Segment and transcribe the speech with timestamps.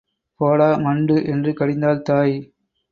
[0.39, 1.17] போடா, மண்டு!
[1.25, 2.35] என்று கடிந்தாள் தாய்.